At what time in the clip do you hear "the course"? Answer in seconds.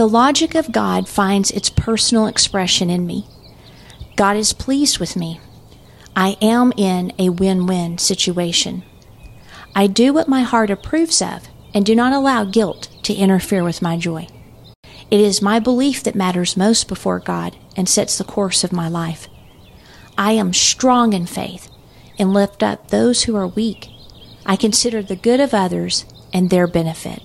18.16-18.64